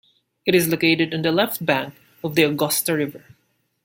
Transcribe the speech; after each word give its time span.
It 0.47 0.55
is 0.55 0.67
located 0.67 1.13
on 1.13 1.21
the 1.21 1.31
left 1.31 1.63
bank 1.63 1.93
of 2.23 2.33
the 2.33 2.41
Ogosta 2.45 2.97
river. 2.97 3.23